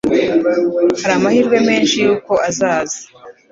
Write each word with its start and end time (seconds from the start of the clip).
Hari 1.01 1.13
amahirwe 1.19 1.57
menshi 1.67 1.95
yuko 2.05 2.31
azaza. 2.49 2.99